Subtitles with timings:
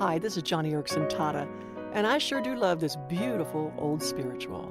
[0.00, 1.48] Hi, this is Joni Eareckson Tada,
[1.92, 4.70] and I sure do love this beautiful old spiritual.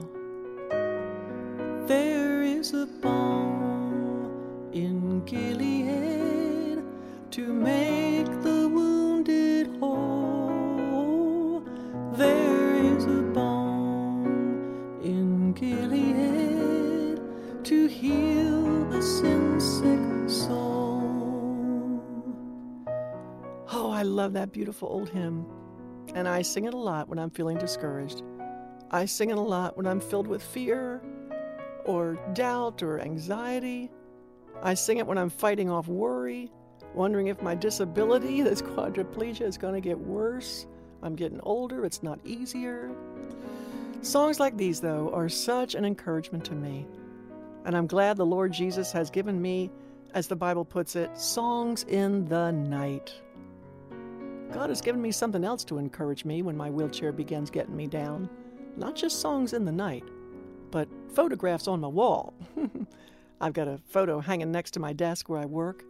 [1.85, 6.81] There is a balm in Gilead
[7.31, 11.61] to make the wounded whole.
[12.13, 17.19] There is a balm in Gilead
[17.65, 20.86] to heal a sin sick soul.
[23.97, 25.43] I love that beautiful old hymn.
[26.13, 28.21] And I sing it a lot when I'm feeling discouraged.
[28.91, 31.01] I sing it a lot when I'm filled with fear
[31.83, 33.89] or doubt or anxiety.
[34.61, 36.51] I sing it when I'm fighting off worry,
[36.93, 40.67] wondering if my disability, this quadriplegia, is going to get worse.
[41.01, 42.91] I'm getting older, it's not easier.
[44.03, 46.85] Songs like these, though, are such an encouragement to me.
[47.65, 49.71] And I'm glad the Lord Jesus has given me,
[50.13, 53.11] as the Bible puts it, songs in the night.
[54.51, 57.87] God has given me something else to encourage me when my wheelchair begins getting me
[57.87, 58.29] down.
[58.77, 60.03] Not just songs in the night,
[60.71, 62.33] but photographs on my wall.
[63.41, 65.83] I've got a photo hanging next to my desk where I work.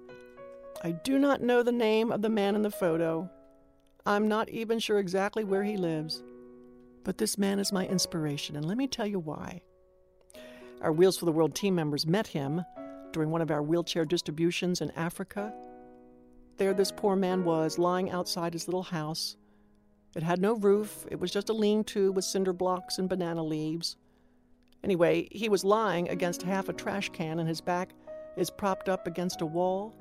[0.83, 3.29] I do not know the name of the man in the photo.
[4.05, 6.23] I'm not even sure exactly where he lives.
[7.03, 9.61] But this man is my inspiration, and let me tell you why.
[10.81, 12.63] Our Wheels for the World team members met him
[13.11, 15.53] during one of our wheelchair distributions in Africa.
[16.57, 19.37] There, this poor man was lying outside his little house.
[20.15, 23.43] It had no roof, it was just a lean to with cinder blocks and banana
[23.43, 23.95] leaves.
[24.83, 27.93] Anyway, he was lying against half a trash can, and his back
[28.35, 29.93] is propped up against a wall.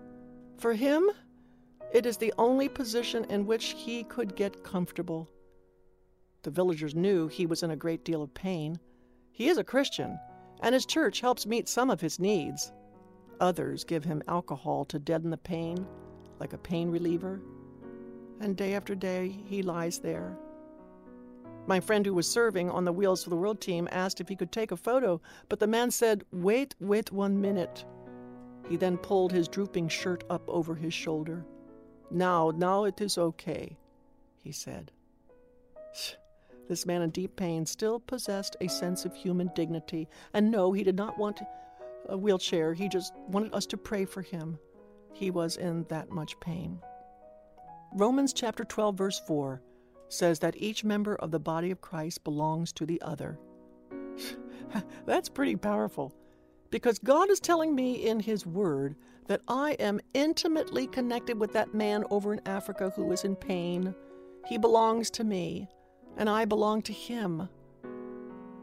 [0.57, 1.11] For him,
[1.93, 5.29] it is the only position in which he could get comfortable.
[6.43, 8.79] The villagers knew he was in a great deal of pain.
[9.31, 10.19] He is a Christian,
[10.63, 12.73] and his church helps meet some of his needs.
[13.41, 15.87] Others give him alcohol to deaden the pain,
[16.39, 17.41] like a pain reliever.
[18.41, 20.37] And day after day, he lies there,
[21.67, 24.37] my friend who was serving on the Wheels for the World team asked if he
[24.37, 27.85] could take a photo, but the man said, Wait, wait one minute.
[28.69, 31.45] He then pulled his drooping shirt up over his shoulder.
[32.11, 33.77] Now, now it is okay,
[34.43, 34.93] he said.
[36.69, 40.83] This man in deep pain still possessed a sense of human dignity, and no, he
[40.83, 41.41] did not want
[42.09, 42.75] a wheelchair.
[42.75, 44.59] He just wanted us to pray for him.
[45.19, 46.79] He was in that much pain.
[47.95, 49.63] Romans chapter 12, verse 4
[50.11, 53.39] says that each member of the body of Christ belongs to the other.
[55.07, 56.13] That's pretty powerful
[56.71, 58.95] because God is telling me in His Word
[59.27, 63.95] that I am intimately connected with that man over in Africa who is in pain.
[64.47, 65.67] He belongs to me,
[66.19, 67.49] and I belong to him.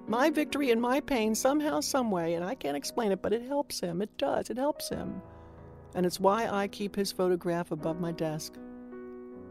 [0.07, 3.79] My victory and my pain, somehow, someway, and I can't explain it, but it helps
[3.79, 4.03] him.
[4.03, 4.51] It does.
[4.51, 5.21] It helps him.
[5.95, 8.53] And it's why I keep his photograph above my desk.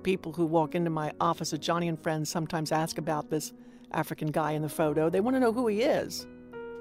[0.03, 3.53] People who walk into my office at Joni and Friends sometimes ask about this
[3.93, 5.09] African guy in the photo.
[5.09, 6.27] They want to know who he is.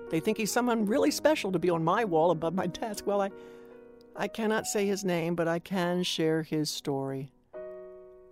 [0.09, 3.05] They think he's someone really special to be on my wall above my desk.
[3.05, 3.29] Well, I,
[4.16, 7.31] I cannot say his name, but I can share his story.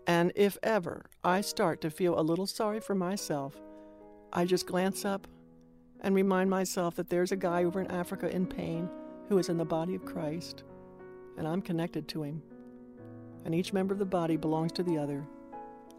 [0.07, 3.61] And if ever I start to feel a little sorry for myself,
[4.34, 5.28] I just glance up
[6.01, 8.90] and remind myself that there's a guy over in Africa in pain
[9.28, 10.63] who is in the body of Christ,
[11.40, 12.44] and I'm connected to him
[13.46, 15.26] and each member of the body belongs to the other.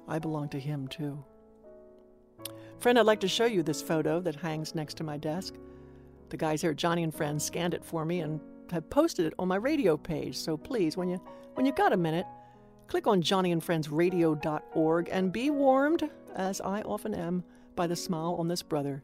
[0.09, 1.23] I belong to him too.
[2.79, 5.55] Friend, I'd like to show you this photo that hangs next to my desk.
[6.31, 8.41] The guys here at Joni and Friends scanned it for me and
[8.71, 10.37] have posted it on my radio page.
[10.37, 11.21] So please, when you
[11.55, 12.27] when you've got a minute,
[12.87, 17.43] click on JoniandFriendsRadio.org and be warmed, as I often am,
[17.75, 19.03] by the smile on this brother.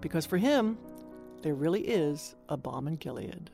[0.00, 0.78] Because for him,
[1.42, 3.50] there really is a balm in Gilead.